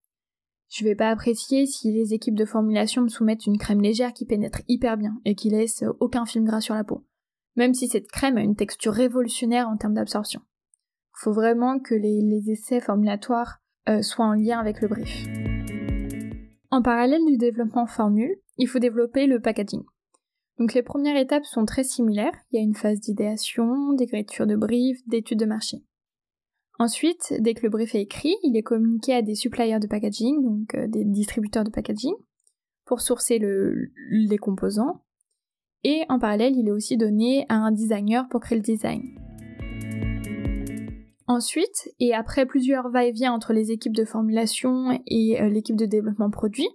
je 0.70 0.84
vais 0.86 0.96
pas 0.96 1.10
apprécier 1.10 1.66
si 1.66 1.92
les 1.92 2.14
équipes 2.14 2.36
de 2.36 2.46
formulation 2.46 3.02
me 3.02 3.10
soumettent 3.10 3.46
une 3.46 3.58
crème 3.58 3.82
légère 3.82 4.14
qui 4.14 4.26
pénètre 4.26 4.62
hyper 4.68 4.98
bien 4.98 5.20
et 5.26 5.36
qui 5.36 5.50
laisse 5.50 5.84
aucun 6.00 6.26
film 6.26 6.46
gras 6.46 6.62
sur 6.62 6.76
la 6.76 6.86
peau. 6.86 7.06
Même 7.58 7.74
si 7.74 7.90
cette 7.90 8.10
crème 8.10 8.38
a 8.38 8.42
une 8.42 8.56
texture 8.56 8.94
révolutionnaire 8.94 9.68
en 9.68 9.76
termes 9.76 9.96
d'absorption. 9.96 10.42
Faut 11.14 11.34
vraiment 11.34 11.80
que 11.80 11.94
les, 11.94 12.50
essais 12.50 12.80
formulatoires 12.80 13.60
euh, 13.90 14.02
soient 14.02 14.26
en 14.26 14.34
lien 14.34 14.60
avec 14.60 14.80
le 14.82 14.88
brief. 14.88 15.26
En 16.72 16.82
parallèle 16.82 17.26
du 17.26 17.36
développement 17.36 17.86
formule, 17.86 18.34
il 18.58 18.68
faut 18.68 18.80
développer 18.80 19.28
le 19.28 19.42
packaging. 19.42 19.84
Donc 20.62 20.76
les 20.76 20.84
premières 20.84 21.18
étapes 21.18 21.46
sont 21.46 21.66
très 21.66 21.84
similaires. 21.84 22.36
Il 22.52 22.58
y 22.58 22.60
a 22.60 22.64
une 22.64 22.76
phase 22.76 23.00
d'idéation, 23.00 23.94
d'écriture 23.94 24.46
de 24.46 24.56
brief, 24.56 25.00
d'étude 25.08 25.40
de 25.40 25.46
marché. 25.46 25.84
Ensuite, 26.78 27.34
dès 27.40 27.56
que 27.56 27.64
le 27.64 27.72
brief 27.72 27.96
est 27.96 28.02
écrit, 28.02 28.36
il 28.44 28.56
est 28.56 28.62
communiqué 28.62 29.16
à 29.16 29.24
des 29.24 29.34
suppliers 29.34 29.80
de 29.80 29.88
packaging, 29.88 30.44
donc 30.44 30.76
euh, 30.76 30.86
des 30.88 31.04
distributeurs 31.04 31.64
de 31.64 31.72
packaging, 31.72 32.14
pour 32.86 33.02
sourcer 33.02 33.40
les 33.40 34.38
composants. 34.38 35.02
Et 35.84 36.04
en 36.10 36.20
parallèle, 36.20 36.56
il 36.56 36.68
est 36.68 36.72
aussi 36.72 36.96
donné 36.96 37.48
à 37.50 37.56
un 37.56 37.72
designer 37.72 38.30
pour 38.30 38.42
créer 38.42 38.60
le 38.60 38.64
design. 38.64 39.02
Ensuite, 41.26 41.90
et 42.00 42.14
après 42.14 42.46
plusieurs 42.46 42.92
va-et-vient 42.92 43.34
entre 43.34 43.54
les 43.54 43.72
équipes 43.72 43.96
de 43.96 44.06
formulation 44.06 44.92
et 45.08 45.42
euh, 45.42 45.50
l'équipe 45.50 45.76
de 45.76 45.88
développement 45.88 46.30
produit, 46.30 46.70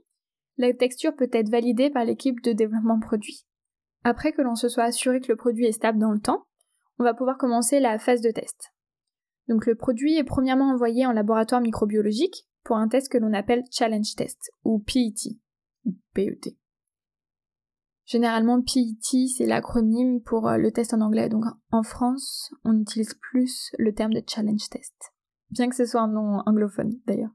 la 0.59 0.75
texture 0.75 1.15
peut 1.15 1.31
être 1.33 1.51
validée 1.51 1.89
par 1.89 2.05
l'équipe 2.05 2.43
de 2.43 2.51
développement 2.51 2.99
produit. 2.99 3.47
Après 4.09 4.31
que 4.31 4.41
l'on 4.41 4.55
se 4.55 4.69
soit 4.69 4.85
assuré 4.85 5.21
que 5.21 5.33
le 5.33 5.37
produit 5.37 5.67
est 5.67 5.73
stable 5.73 5.99
dans 5.99 6.13
le 6.13 6.21
temps, 6.21 6.47
on 7.01 7.03
va 7.03 7.13
pouvoir 7.13 7.37
commencer 7.39 7.81
la 7.81 7.99
phase 7.99 8.21
de 8.21 8.31
test. 8.31 8.73
Donc 9.49 9.67
le 9.67 9.75
produit 9.75 10.17
est 10.17 10.23
premièrement 10.23 10.71
envoyé 10.71 11.05
en 11.07 11.11
laboratoire 11.11 11.61
microbiologique 11.61 12.47
pour 12.63 12.77
un 12.77 12.87
test 12.87 13.11
que 13.11 13.19
l'on 13.19 13.33
appelle 13.33 13.65
Challenge 13.69 14.15
Test 14.15 14.53
ou 14.63 14.79
PET 14.79 15.41
PET. 16.15 16.57
Généralement 18.05 18.63
PET 18.63 19.27
c'est 19.27 19.45
l'acronyme 19.45 20.23
pour 20.23 20.47
euh, 20.47 20.57
le 20.57 20.71
test 20.71 20.95
en 20.95 21.01
anglais, 21.01 21.29
donc 21.29 21.43
en 21.73 21.83
France 21.83 22.55
on 22.63 22.79
utilise 22.79 23.15
plus 23.15 23.73
le 23.77 23.93
terme 23.93 24.15
de 24.15 24.23
Challenge 24.25 24.69
Test, 24.71 24.95
bien 25.51 25.69
que 25.69 25.75
ce 25.75 25.85
soit 25.85 26.03
un 26.03 26.13
nom 26.13 26.45
anglophone 26.47 27.01
d'ailleurs. 27.07 27.35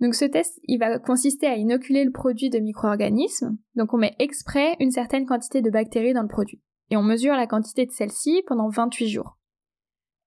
Donc 0.00 0.14
ce 0.14 0.24
test, 0.24 0.60
il 0.64 0.78
va 0.78 0.98
consister 0.98 1.46
à 1.46 1.56
inoculer 1.56 2.04
le 2.04 2.10
produit 2.10 2.50
de 2.50 2.58
micro-organismes. 2.58 3.56
Donc 3.74 3.94
on 3.94 3.98
met 3.98 4.16
exprès 4.18 4.76
une 4.80 4.90
certaine 4.90 5.26
quantité 5.26 5.62
de 5.62 5.70
bactéries 5.70 6.14
dans 6.14 6.22
le 6.22 6.28
produit. 6.28 6.60
Et 6.90 6.96
on 6.96 7.02
mesure 7.02 7.34
la 7.34 7.46
quantité 7.46 7.86
de 7.86 7.92
celles-ci 7.92 8.42
pendant 8.46 8.68
28 8.68 9.08
jours. 9.08 9.38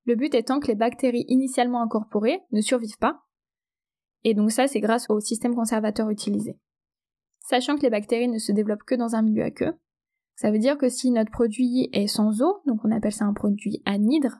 Le 0.06 0.16
but 0.16 0.34
étant 0.34 0.60
que 0.60 0.68
les 0.68 0.76
bactéries 0.76 1.26
initialement 1.28 1.82
incorporées 1.82 2.42
ne 2.52 2.62
survivent 2.62 2.98
pas. 2.98 3.24
Et 4.24 4.34
donc 4.34 4.52
ça, 4.52 4.68
c'est 4.68 4.80
grâce 4.80 5.10
au 5.10 5.20
système 5.20 5.54
conservateur 5.54 6.10
utilisé. 6.10 6.58
Sachant 7.42 7.76
que 7.76 7.82
les 7.82 7.90
bactéries 7.90 8.28
ne 8.28 8.40
se 8.40 8.52
développent 8.52 8.84
que 8.84 8.96
dans 8.96 9.16
un 9.16 9.22
milieu 9.22 9.44
aqueux, 9.44 9.74
ça 10.36 10.52
veut 10.52 10.60
dire 10.60 10.78
que 10.78 10.90
si 10.90 11.12
notre 11.12 11.32
produit 11.32 11.90
est 11.94 12.08
sans 12.08 12.42
eau, 12.42 12.62
donc 12.66 12.80
on 12.84 12.92
appelle 12.92 13.12
ça 13.12 13.26
un 13.26 13.34
produit 13.34 13.82
anhydre, 13.86 14.40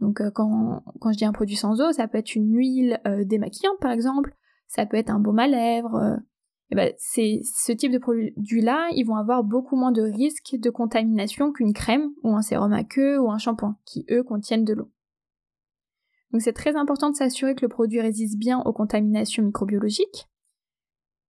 donc 0.00 0.20
euh, 0.20 0.30
quand, 0.30 0.82
quand, 1.00 1.12
je 1.12 1.18
dis 1.18 1.24
un 1.24 1.32
produit 1.32 1.56
sans 1.56 1.80
eau, 1.80 1.92
ça 1.92 2.08
peut 2.08 2.18
être 2.18 2.34
une 2.34 2.56
huile 2.56 3.00
euh, 3.06 3.24
démaquillante 3.24 3.78
par 3.80 3.92
exemple, 3.92 4.34
ça 4.70 4.86
peut 4.86 4.96
être 4.96 5.10
un 5.10 5.18
baume 5.18 5.40
à 5.40 5.48
lèvres. 5.48 6.18
Ben, 6.70 6.94
c'est 6.98 7.40
ce 7.42 7.72
type 7.72 7.90
de 7.90 7.98
produits-là, 7.98 8.88
ils 8.94 9.02
vont 9.02 9.16
avoir 9.16 9.42
beaucoup 9.42 9.74
moins 9.74 9.90
de 9.90 10.02
risques 10.02 10.54
de 10.56 10.70
contamination 10.70 11.50
qu'une 11.52 11.72
crème 11.72 12.10
ou 12.22 12.36
un 12.36 12.42
sérum 12.42 12.72
à 12.72 12.84
queue 12.84 13.18
ou 13.18 13.28
un 13.32 13.38
shampoing, 13.38 13.76
qui 13.84 14.06
eux 14.08 14.22
contiennent 14.22 14.64
de 14.64 14.74
l'eau. 14.74 14.92
Donc 16.30 16.42
c'est 16.42 16.52
très 16.52 16.76
important 16.76 17.10
de 17.10 17.16
s'assurer 17.16 17.56
que 17.56 17.62
le 17.62 17.68
produit 17.68 18.00
résiste 18.00 18.38
bien 18.38 18.60
aux 18.60 18.72
contaminations 18.72 19.42
microbiologiques, 19.42 20.28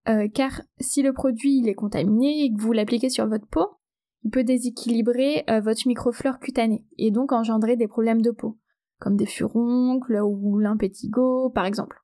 euh, 0.08 0.28
car 0.28 0.60
si 0.78 1.00
le 1.00 1.14
produit 1.14 1.56
il 1.56 1.68
est 1.68 1.74
contaminé 1.74 2.44
et 2.44 2.52
que 2.52 2.60
vous 2.60 2.72
l'appliquez 2.72 3.08
sur 3.08 3.26
votre 3.26 3.46
peau, 3.46 3.66
il 4.24 4.30
peut 4.30 4.44
déséquilibrer 4.44 5.44
euh, 5.48 5.60
votre 5.60 5.88
microflore 5.88 6.38
cutanée 6.38 6.84
et 6.98 7.10
donc 7.10 7.32
engendrer 7.32 7.76
des 7.76 7.88
problèmes 7.88 8.20
de 8.20 8.30
peau, 8.30 8.58
comme 8.98 9.16
des 9.16 9.24
furoncles 9.24 10.20
ou 10.22 10.58
l'impétigo 10.58 11.48
par 11.48 11.64
exemple. 11.64 11.96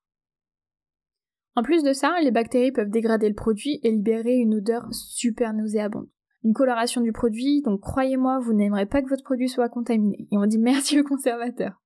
En 1.56 1.62
plus 1.62 1.82
de 1.82 1.94
ça, 1.94 2.14
les 2.22 2.30
bactéries 2.30 2.70
peuvent 2.70 2.90
dégrader 2.90 3.30
le 3.30 3.34
produit 3.34 3.80
et 3.82 3.90
libérer 3.90 4.36
une 4.36 4.54
odeur 4.54 4.86
super 4.92 5.54
nauséabonde. 5.54 6.08
Une 6.44 6.52
coloration 6.52 7.00
du 7.00 7.12
produit, 7.12 7.62
donc 7.62 7.80
croyez-moi, 7.80 8.38
vous 8.40 8.52
n'aimerez 8.52 8.84
pas 8.84 9.02
que 9.02 9.08
votre 9.08 9.24
produit 9.24 9.48
soit 9.48 9.70
contaminé. 9.70 10.28
Et 10.30 10.36
on 10.36 10.44
dit 10.44 10.58
merci 10.58 11.00
au 11.00 11.04
conservateur. 11.04 11.82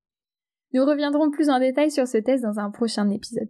Nous 0.73 0.85
reviendrons 0.85 1.31
plus 1.31 1.51
en 1.51 1.61
détail 1.61 1.91
sur 1.91 2.09
ce 2.09 2.19
test 2.19 2.43
dans 2.43 2.59
un 2.59 2.71
prochain 2.71 3.09
épisode. 3.11 3.49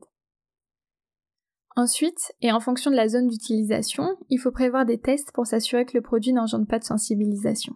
Ensuite, 1.75 2.33
et 2.43 2.53
en 2.53 2.61
fonction 2.61 2.91
de 2.91 2.97
la 2.97 3.09
zone 3.09 3.29
d'utilisation, 3.29 4.17
il 4.29 4.39
faut 4.39 4.51
prévoir 4.51 4.85
des 4.85 5.01
tests 5.01 5.33
pour 5.33 5.47
s'assurer 5.47 5.87
que 5.87 5.97
le 5.97 6.03
produit 6.03 6.35
n'engendre 6.35 6.67
pas 6.67 6.79
de 6.79 6.85
sensibilisation. 6.85 7.75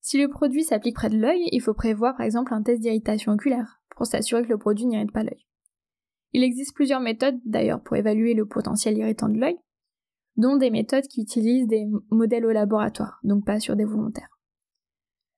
Si 0.00 0.20
le 0.20 0.28
produit 0.28 0.64
s'applique 0.64 0.96
près 0.96 1.10
de 1.10 1.18
l'œil, 1.18 1.48
il 1.52 1.60
faut 1.60 1.74
prévoir 1.74 2.16
par 2.16 2.26
exemple 2.26 2.54
un 2.54 2.62
test 2.62 2.80
d'irritation 2.80 3.32
oculaire 3.32 3.80
pour 3.96 4.06
s'assurer 4.06 4.42
que 4.42 4.48
le 4.48 4.58
produit 4.58 4.86
n'irrite 4.86 5.12
pas 5.12 5.22
l'œil. 5.22 5.46
Il 6.36 6.44
existe 6.44 6.74
plusieurs 6.74 7.00
méthodes 7.00 7.40
d'ailleurs 7.46 7.82
pour 7.82 7.96
évaluer 7.96 8.34
le 8.34 8.44
potentiel 8.44 8.98
irritant 8.98 9.30
de 9.30 9.38
l'œil, 9.38 9.56
dont 10.36 10.58
des 10.58 10.68
méthodes 10.68 11.06
qui 11.06 11.22
utilisent 11.22 11.66
des 11.66 11.86
modèles 12.10 12.44
au 12.44 12.50
laboratoire, 12.50 13.18
donc 13.24 13.46
pas 13.46 13.58
sur 13.58 13.74
des 13.74 13.86
volontaires. 13.86 14.38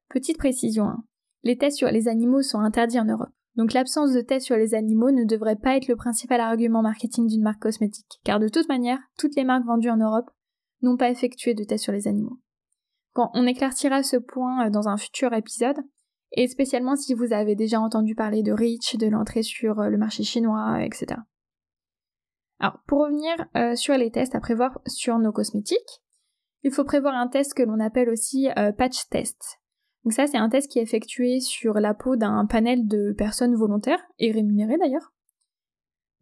Petite 0.09 0.39
précision, 0.39 0.87
hein. 0.87 1.05
les 1.45 1.57
tests 1.57 1.77
sur 1.77 1.89
les 1.93 2.09
animaux 2.09 2.43
sont 2.43 2.59
interdits 2.59 2.99
en 2.99 3.05
Europe, 3.05 3.31
donc 3.55 3.75
l'absence 3.75 4.13
de 4.13 4.21
tests 4.23 4.47
sur 4.47 4.57
les 4.57 4.75
animaux 4.75 5.13
ne 5.13 5.23
devrait 5.23 5.55
pas 5.55 5.77
être 5.77 5.87
le 5.87 5.95
principal 5.95 6.41
argument 6.41 6.83
marketing 6.83 7.29
d'une 7.29 7.45
marque 7.45 7.63
cosmétique, 7.63 8.19
car 8.25 8.41
de 8.41 8.49
toute 8.49 8.69
manière, 8.69 8.99
toutes 9.19 9.37
les 9.37 9.45
marques 9.45 9.67
vendues 9.67 9.91
en 9.91 9.99
Europe 9.99 10.29
n'ont 10.83 10.97
pas 10.97 11.11
effectué 11.11 11.55
de 11.55 11.63
tests 11.63 11.85
sur 11.85 11.93
les 11.93 12.09
animaux. 12.09 12.41
Quand 13.13 13.31
on 13.35 13.47
éclaircira 13.47 14.03
ce 14.03 14.17
point 14.17 14.67
euh, 14.67 14.71
dans 14.71 14.89
un 14.89 14.97
futur 14.97 15.33
épisode, 15.33 15.79
et 16.33 16.49
spécialement 16.49 16.97
si 16.97 17.15
vous 17.15 17.33
avez 17.33 17.55
déjà 17.55 17.81
entendu 17.81 18.15
parler 18.15 18.43
de 18.43 18.53
REACH, 18.53 18.97
de 18.97 19.07
l'entrée 19.07 19.43
sur 19.43 19.81
euh, 19.81 19.89
le 19.89 19.99
marché 19.99 20.23
chinois, 20.23 20.85
etc. 20.85 21.21
Alors, 22.61 22.81
pour 22.87 23.01
revenir 23.01 23.33
euh, 23.57 23.77
sur 23.77 23.97
les 23.97 24.11
tests 24.11 24.35
à 24.35 24.41
prévoir 24.41 24.81
sur 24.87 25.19
nos 25.19 25.33
cosmétiques, 25.33 26.03
il 26.65 26.73
faut 26.73 26.85
prévoir 26.85 27.15
un 27.15 27.29
test 27.29 27.55
que 27.55 27.63
l'on 27.63 27.79
appelle 27.79 28.11
aussi 28.11 28.49
euh, 28.59 28.73
patch 28.73 29.09
test. 29.09 29.61
Donc 30.05 30.13
ça, 30.13 30.27
c'est 30.27 30.39
un 30.39 30.49
test 30.49 30.71
qui 30.71 30.79
est 30.79 30.83
effectué 30.83 31.41
sur 31.41 31.75
la 31.75 31.95
peau 31.95 32.17
d'un 32.17 32.47
panel 32.47 32.87
de 32.89 33.13
personnes 33.13 33.55
volontaires 33.55 34.03
et 34.19 34.33
rémunérées 34.33 34.79
d'ailleurs. 34.79 35.13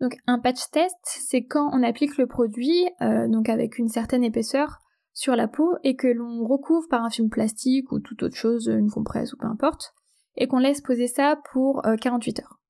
Donc 0.00 0.16
un 0.26 0.38
patch 0.38 0.70
test, 0.72 0.96
c'est 1.04 1.44
quand 1.44 1.70
on 1.72 1.82
applique 1.82 2.18
le 2.18 2.26
produit, 2.26 2.86
donc 3.00 3.48
avec 3.48 3.78
une 3.78 3.88
certaine 3.88 4.24
épaisseur, 4.24 4.80
sur 5.16 5.34
la 5.34 5.48
peau 5.48 5.76
et 5.82 5.96
que 5.96 6.06
l'on 6.06 6.46
recouvre 6.46 6.86
par 6.88 7.02
un 7.02 7.08
film 7.08 7.30
plastique 7.30 7.90
ou 7.90 8.00
toute 8.00 8.22
autre 8.22 8.36
chose, 8.36 8.66
une 8.66 8.90
compresse 8.90 9.32
ou 9.32 9.38
peu 9.38 9.46
importe, 9.46 9.94
et 10.36 10.46
qu'on 10.46 10.58
laisse 10.58 10.82
poser 10.82 11.06
ça 11.06 11.40
pour 11.52 11.82
48 12.02 12.38
euh, 12.38 12.42
heures. 12.42 12.60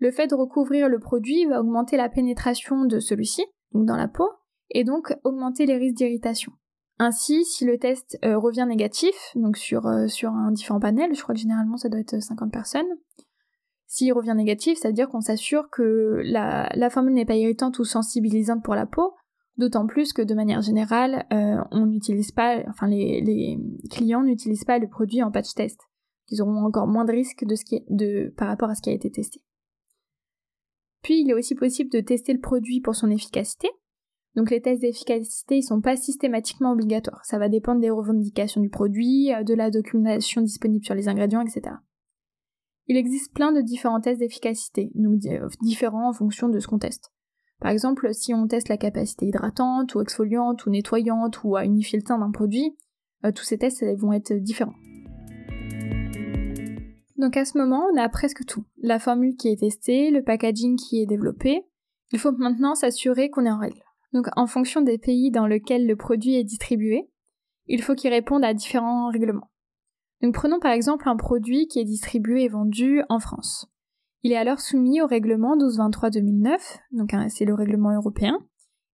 Le 0.00 0.10
fait 0.10 0.26
de 0.26 0.34
recouvrir 0.34 0.88
le 0.88 0.98
produit 0.98 1.46
va 1.46 1.60
augmenter 1.60 1.96
la 1.96 2.08
pénétration 2.08 2.84
de 2.84 2.98
celui-ci, 2.98 3.46
donc 3.72 3.86
dans 3.86 3.96
la 3.96 4.08
peau, 4.08 4.28
et 4.70 4.82
donc 4.82 5.14
augmenter 5.22 5.66
les 5.66 5.76
risques 5.76 5.94
d'irritation. 5.94 6.52
Ainsi, 6.98 7.44
si 7.44 7.64
le 7.64 7.78
test 7.78 8.18
euh, 8.24 8.36
revient 8.38 8.66
négatif, 8.68 9.14
donc 9.36 9.56
sur, 9.56 9.86
euh, 9.86 10.08
sur 10.08 10.30
un 10.30 10.50
différent 10.50 10.80
panel, 10.80 11.14
je 11.14 11.22
crois 11.22 11.36
que 11.36 11.40
généralement 11.40 11.76
ça 11.76 11.88
doit 11.88 12.00
être 12.00 12.20
50 12.20 12.52
personnes, 12.52 12.88
s'il 13.86 14.12
revient 14.12 14.34
négatif, 14.34 14.78
c'est-à-dire 14.78 15.08
qu'on 15.08 15.20
s'assure 15.20 15.70
que 15.70 16.20
la 16.24 16.90
formule 16.90 17.14
n'est 17.14 17.24
pas 17.24 17.36
irritante 17.36 17.78
ou 17.78 17.84
sensibilisante 17.84 18.64
pour 18.64 18.74
la 18.74 18.86
peau, 18.86 19.14
D'autant 19.56 19.86
plus 19.86 20.12
que 20.12 20.22
de 20.22 20.34
manière 20.34 20.62
générale, 20.62 21.26
euh, 21.32 21.62
on 21.70 21.86
n'utilise 21.86 22.32
pas, 22.32 22.62
enfin 22.68 22.88
les, 22.88 23.56
clients 23.90 24.24
n'utilisent 24.24 24.64
pas 24.64 24.78
le 24.78 24.88
produit 24.88 25.22
en 25.22 25.30
patch 25.30 25.54
test. 25.54 25.80
Ils 26.30 26.42
auront 26.42 26.64
encore 26.64 26.88
moins 26.88 27.04
de 27.04 27.12
risques 27.12 27.44
de 27.44 27.54
ce 27.54 27.64
qui 27.64 27.84
de, 27.88 28.32
par 28.36 28.48
rapport 28.48 28.68
à 28.68 28.74
ce 28.74 28.82
qui 28.82 28.90
a 28.90 28.94
été 28.94 29.10
testé. 29.10 29.40
Puis 31.02 31.20
il 31.20 31.30
est 31.30 31.34
aussi 31.34 31.54
possible 31.54 31.90
de 31.90 32.00
tester 32.00 32.32
le 32.32 32.40
produit 32.40 32.80
pour 32.80 32.96
son 32.96 33.10
efficacité. 33.10 33.68
Donc 34.34 34.50
les 34.50 34.60
tests 34.60 34.80
d'efficacité, 34.80 35.58
ils 35.58 35.62
sont 35.62 35.80
pas 35.80 35.96
systématiquement 35.96 36.72
obligatoires. 36.72 37.24
Ça 37.24 37.38
va 37.38 37.48
dépendre 37.48 37.80
des 37.80 37.90
revendications 37.90 38.60
du 38.60 38.70
produit, 38.70 39.30
de 39.46 39.54
la 39.54 39.70
documentation 39.70 40.40
disponible 40.40 40.84
sur 40.84 40.96
les 40.96 41.06
ingrédients, 41.06 41.42
etc. 41.42 41.76
Il 42.88 42.96
existe 42.96 43.32
plein 43.32 43.52
de 43.52 43.60
différents 43.60 44.00
tests 44.00 44.18
d'efficacité, 44.18 44.90
donc 44.96 45.20
différents 45.62 46.08
en 46.08 46.12
fonction 46.12 46.48
de 46.48 46.58
ce 46.58 46.66
qu'on 46.66 46.78
teste. 46.78 47.13
Par 47.60 47.70
exemple, 47.70 48.12
si 48.12 48.34
on 48.34 48.46
teste 48.46 48.68
la 48.68 48.76
capacité 48.76 49.26
hydratante 49.26 49.94
ou 49.94 50.00
exfoliante 50.00 50.66
ou 50.66 50.70
nettoyante 50.70 51.42
ou 51.44 51.56
à 51.56 51.64
unifier 51.64 51.98
le 51.98 52.04
teint 52.04 52.18
d'un 52.18 52.30
produit, 52.30 52.76
euh, 53.24 53.32
tous 53.32 53.44
ces 53.44 53.58
tests 53.58 53.84
vont 53.96 54.12
être 54.12 54.32
différents. 54.34 54.74
Donc 57.16 57.36
à 57.36 57.44
ce 57.44 57.56
moment, 57.56 57.86
on 57.92 57.96
a 57.96 58.08
presque 58.08 58.44
tout. 58.44 58.64
La 58.82 58.98
formule 58.98 59.36
qui 59.36 59.48
est 59.48 59.60
testée, 59.60 60.10
le 60.10 60.22
packaging 60.22 60.76
qui 60.76 61.00
est 61.00 61.06
développé. 61.06 61.64
Il 62.12 62.18
faut 62.18 62.32
maintenant 62.32 62.74
s'assurer 62.74 63.30
qu'on 63.30 63.46
est 63.46 63.50
en 63.50 63.58
règle. 63.58 63.82
Donc 64.12 64.26
en 64.36 64.46
fonction 64.46 64.82
des 64.82 64.98
pays 64.98 65.30
dans 65.30 65.46
lesquels 65.46 65.86
le 65.86 65.96
produit 65.96 66.34
est 66.34 66.44
distribué, 66.44 67.08
il 67.66 67.82
faut 67.82 67.94
qu'il 67.94 68.10
réponde 68.10 68.44
à 68.44 68.54
différents 68.54 69.10
règlements. 69.10 69.50
Donc 70.22 70.34
prenons 70.34 70.60
par 70.60 70.72
exemple 70.72 71.08
un 71.08 71.16
produit 71.16 71.66
qui 71.66 71.80
est 71.80 71.84
distribué 71.84 72.44
et 72.44 72.48
vendu 72.48 73.02
en 73.08 73.18
France. 73.18 73.66
Il 74.26 74.32
est 74.32 74.36
alors 74.36 74.58
soumis 74.58 75.02
au 75.02 75.06
règlement 75.06 75.54
1223-2009, 75.58 76.56
donc 76.92 77.12
hein, 77.12 77.28
c'est 77.28 77.44
le 77.44 77.52
règlement 77.52 77.90
européen, 77.90 78.38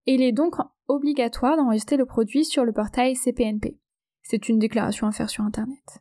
et 0.07 0.15
il 0.15 0.23
est 0.23 0.33
donc 0.33 0.57
obligatoire 0.89 1.57
d'enregistrer 1.57 1.97
le 1.97 2.05
produit 2.05 2.45
sur 2.45 2.65
le 2.65 2.73
portail 2.73 3.15
CPNP. 3.15 3.79
C'est 4.23 4.49
une 4.49 4.59
déclaration 4.59 5.07
à 5.07 5.13
faire 5.13 5.31
sur 5.31 5.45
Internet. 5.45 6.01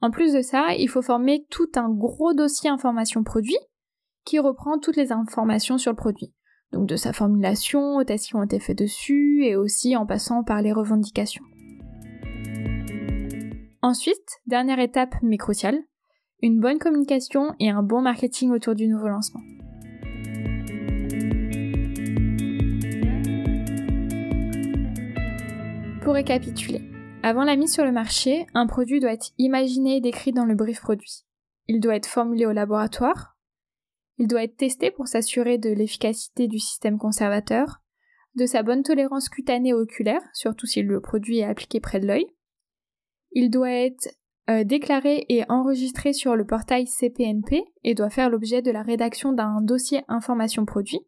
En 0.00 0.12
plus 0.12 0.32
de 0.32 0.42
ça, 0.42 0.74
il 0.78 0.88
faut 0.88 1.02
former 1.02 1.44
tout 1.50 1.66
un 1.74 1.90
gros 1.90 2.34
dossier 2.34 2.70
information 2.70 3.24
produit 3.24 3.58
qui 4.24 4.38
reprend 4.38 4.78
toutes 4.78 4.96
les 4.96 5.10
informations 5.10 5.76
sur 5.76 5.90
le 5.90 5.96
produit. 5.96 6.32
Donc 6.70 6.86
de 6.86 6.94
sa 6.94 7.12
formulation, 7.12 7.96
aux 7.96 8.04
tests 8.04 8.28
qui 8.28 8.36
ont 8.36 8.44
été 8.44 8.60
faits 8.60 8.78
dessus, 8.78 9.44
et 9.44 9.56
aussi 9.56 9.96
en 9.96 10.06
passant 10.06 10.44
par 10.44 10.62
les 10.62 10.72
revendications. 10.72 11.44
Ensuite, 13.82 14.38
dernière 14.46 14.78
étape 14.78 15.16
mais 15.22 15.36
cruciale, 15.36 15.82
une 16.40 16.60
bonne 16.60 16.78
communication 16.78 17.54
et 17.58 17.68
un 17.68 17.82
bon 17.82 18.00
marketing 18.00 18.52
autour 18.52 18.74
du 18.74 18.86
nouveau 18.86 19.08
lancement. 19.08 19.40
Pour 26.02 26.14
récapituler, 26.14 26.82
avant 27.22 27.44
la 27.44 27.56
mise 27.56 27.72
sur 27.72 27.84
le 27.84 27.92
marché, 27.92 28.46
un 28.54 28.66
produit 28.66 29.00
doit 29.00 29.12
être 29.12 29.32
imaginé 29.36 29.96
et 29.96 30.00
décrit 30.00 30.32
dans 30.32 30.44
le 30.44 30.54
brief 30.54 30.80
produit. 30.80 31.24
Il 31.66 31.80
doit 31.80 31.96
être 31.96 32.06
formulé 32.06 32.46
au 32.46 32.52
laboratoire. 32.52 33.36
Il 34.16 34.28
doit 34.28 34.44
être 34.44 34.56
testé 34.56 34.90
pour 34.90 35.08
s'assurer 35.08 35.58
de 35.58 35.70
l'efficacité 35.70 36.46
du 36.46 36.60
système 36.60 36.98
conservateur, 36.98 37.82
de 38.36 38.46
sa 38.46 38.62
bonne 38.62 38.84
tolérance 38.84 39.28
cutanée 39.28 39.70
et 39.70 39.74
oculaire, 39.74 40.22
surtout 40.32 40.66
si 40.66 40.82
le 40.82 41.00
produit 41.00 41.40
est 41.40 41.44
appliqué 41.44 41.80
près 41.80 41.98
de 41.98 42.06
l'œil. 42.06 42.26
Il 43.32 43.50
doit 43.50 43.72
être 43.72 44.08
euh, 44.48 44.64
déclaré 44.64 45.26
et 45.28 45.44
enregistré 45.50 46.12
sur 46.12 46.34
le 46.34 46.46
portail 46.46 46.86
CPNP 46.86 47.64
et 47.84 47.94
doit 47.94 48.10
faire 48.10 48.30
l'objet 48.30 48.62
de 48.62 48.70
la 48.70 48.82
rédaction 48.82 49.32
d'un 49.32 49.60
dossier 49.60 50.02
information 50.08 50.64
produit. 50.64 51.00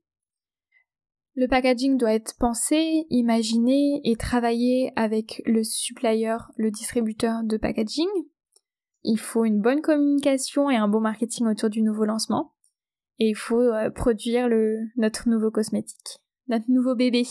Le 1.37 1.49
packaging 1.49 1.97
doit 1.97 2.13
être 2.13 2.37
pensé, 2.39 3.07
imaginé 3.09 4.03
et 4.05 4.17
travaillé 4.17 4.93
avec 4.97 5.41
le 5.47 5.63
supplier, 5.63 6.37
le 6.57 6.71
distributeur 6.71 7.43
de 7.45 7.57
packaging. 7.57 8.09
Il 9.05 9.19
faut 9.19 9.47
une 9.47 9.63
bonne 9.63 9.81
communication 9.81 10.69
et 10.69 10.77
un 10.77 10.89
bon 10.89 11.01
marketing 11.01 11.47
autour 11.47 11.71
du 11.71 11.81
nouveau 11.83 12.05
lancement. 12.05 12.53
Et 13.19 13.29
il 13.29 13.37
faut 13.37 13.61
euh, 13.61 13.91
produire 13.91 14.49
le, 14.49 14.81
notre 14.97 15.29
nouveau 15.29 15.51
cosmétique, 15.51 16.19
notre 16.49 16.67
nouveau 16.69 16.95
bébé. 16.95 17.23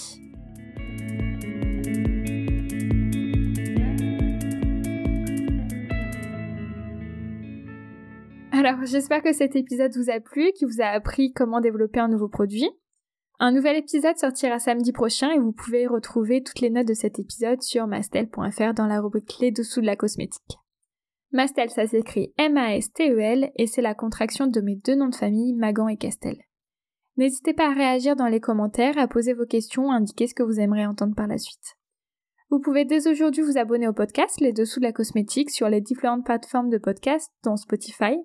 Alors 8.59 8.83
j'espère 8.83 9.23
que 9.23 9.31
cet 9.31 9.55
épisode 9.55 9.95
vous 9.95 10.09
a 10.09 10.19
plu, 10.19 10.51
qu'il 10.51 10.67
vous 10.67 10.81
a 10.81 10.87
appris 10.87 11.31
comment 11.31 11.61
développer 11.61 12.01
un 12.01 12.09
nouveau 12.09 12.27
produit. 12.27 12.69
Un 13.39 13.53
nouvel 13.53 13.77
épisode 13.77 14.17
sortira 14.17 14.59
samedi 14.59 14.91
prochain 14.91 15.31
et 15.31 15.39
vous 15.39 15.53
pouvez 15.53 15.87
retrouver 15.87 16.43
toutes 16.43 16.59
les 16.59 16.69
notes 16.69 16.89
de 16.89 16.93
cet 16.93 17.19
épisode 17.19 17.61
sur 17.61 17.87
mastel.fr 17.87 18.73
dans 18.73 18.87
la 18.87 18.99
rubrique 18.99 19.33
clé 19.37 19.51
dessous 19.51 19.79
de 19.79 19.85
la 19.85 19.95
cosmétique. 19.95 20.57
Mastel, 21.31 21.69
ça 21.69 21.87
s'écrit 21.87 22.33
M-A-S-T-E-L 22.37 23.49
et 23.55 23.65
c'est 23.65 23.81
la 23.81 23.93
contraction 23.93 24.47
de 24.47 24.59
mes 24.59 24.75
deux 24.75 24.95
noms 24.95 25.07
de 25.07 25.15
famille, 25.15 25.53
Magan 25.53 25.87
et 25.87 25.95
Castel. 25.95 26.35
N'hésitez 27.15 27.53
pas 27.53 27.69
à 27.69 27.73
réagir 27.73 28.17
dans 28.17 28.27
les 28.27 28.41
commentaires, 28.41 28.97
à 28.97 29.07
poser 29.07 29.31
vos 29.31 29.45
questions, 29.45 29.89
à 29.89 29.95
indiquer 29.95 30.27
ce 30.27 30.33
que 30.33 30.43
vous 30.43 30.59
aimeriez 30.59 30.85
entendre 30.85 31.15
par 31.15 31.27
la 31.27 31.37
suite. 31.37 31.77
Vous 32.49 32.59
pouvez 32.59 32.83
dès 32.83 33.07
aujourd'hui 33.07 33.41
vous 33.41 33.57
abonner 33.57 33.87
au 33.87 33.93
podcast 33.93 34.41
Les 34.41 34.51
Dessous 34.51 34.81
de 34.81 34.85
la 34.85 34.91
Cosmétique 34.91 35.49
sur 35.49 35.69
les 35.69 35.79
différentes 35.79 36.25
plateformes 36.25 36.69
de 36.69 36.77
podcast, 36.77 37.31
dont 37.45 37.55
Spotify, 37.55 38.17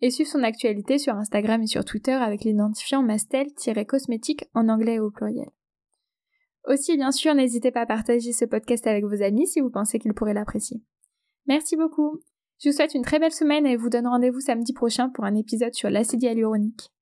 et 0.00 0.10
suivre 0.10 0.30
son 0.30 0.42
actualité 0.42 0.98
sur 0.98 1.14
Instagram 1.14 1.62
et 1.62 1.66
sur 1.66 1.84
Twitter 1.84 2.12
avec 2.12 2.44
l'identifiant 2.44 3.02
mastel-cosmétique 3.02 4.44
en 4.54 4.68
anglais 4.68 4.98
au 4.98 5.10
pluriel. 5.10 5.50
Aussi, 6.66 6.96
bien 6.96 7.12
sûr, 7.12 7.34
n'hésitez 7.34 7.70
pas 7.70 7.82
à 7.82 7.86
partager 7.86 8.32
ce 8.32 8.44
podcast 8.44 8.86
avec 8.86 9.04
vos 9.04 9.22
amis 9.22 9.46
si 9.46 9.60
vous 9.60 9.70
pensez 9.70 9.98
qu'ils 9.98 10.14
pourraient 10.14 10.34
l'apprécier. 10.34 10.82
Merci 11.46 11.76
beaucoup. 11.76 12.20
Je 12.62 12.70
vous 12.70 12.76
souhaite 12.76 12.94
une 12.94 13.04
très 13.04 13.18
belle 13.18 13.32
semaine 13.32 13.66
et 13.66 13.76
vous 13.76 13.90
donne 13.90 14.06
rendez-vous 14.06 14.40
samedi 14.40 14.72
prochain 14.72 15.10
pour 15.10 15.24
un 15.24 15.34
épisode 15.34 15.74
sur 15.74 15.90
l'acide 15.90 16.22
hyaluronique. 16.22 16.93